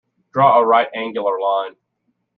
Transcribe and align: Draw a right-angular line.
Draw 0.33 0.57
a 0.59 0.65
right-angular 0.65 1.39
line. 1.39 1.75